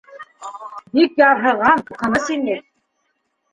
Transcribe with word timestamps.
Бик 0.95 1.21
ярһыған, 1.23 1.85
ҡурҡыныс 1.91 2.35
ине. 2.39 2.59